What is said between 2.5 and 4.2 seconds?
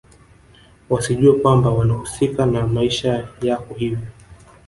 maisha yako hivyo